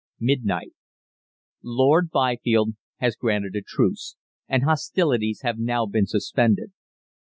"Midnight. 0.19 0.73
"Lord 1.61 2.09
Byfield 2.09 2.69
has 2.97 3.15
granted 3.15 3.55
a 3.55 3.61
truce, 3.61 4.15
and 4.47 4.63
hostilities 4.63 5.41
have 5.43 5.59
now 5.59 5.85
been 5.85 6.07
suspended. 6.07 6.71